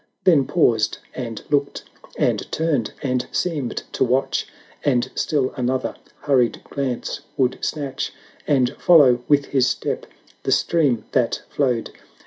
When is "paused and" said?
0.47-1.43